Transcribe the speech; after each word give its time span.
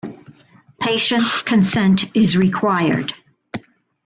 Patient 0.79 1.21
consent 1.45 2.05
is 2.15 2.35
required. 2.35 3.13